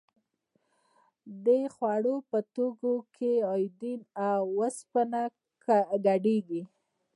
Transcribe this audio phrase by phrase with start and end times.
[1.45, 5.21] د خوړو په توکو کې ایوډین او اوسپنه
[6.05, 6.61] ګډیږي؟